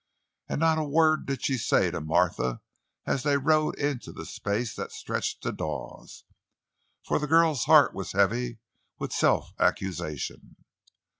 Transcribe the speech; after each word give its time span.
And 0.49 0.59
not 0.59 0.79
a 0.79 0.83
word 0.83 1.27
did 1.27 1.43
she 1.43 1.59
say 1.59 1.91
to 1.91 2.01
Martha 2.01 2.61
as 3.05 3.21
they 3.21 3.37
rode 3.37 3.77
into 3.77 4.11
the 4.11 4.25
space 4.25 4.73
that 4.75 4.91
stretched 4.91 5.43
to 5.43 5.51
Dawes, 5.51 6.23
for 7.03 7.19
the 7.19 7.27
girl's 7.27 7.65
heart 7.65 7.93
was 7.93 8.13
heavy 8.13 8.57
with 8.97 9.13
self 9.13 9.53
accusation. 9.59 10.55